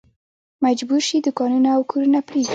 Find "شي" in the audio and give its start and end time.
1.07-1.17